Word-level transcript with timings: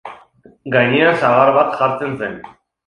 Gainean 0.75 1.21
sagar 1.25 1.55
bat 1.61 1.79
jartzen 1.83 2.21
zen. 2.25 2.39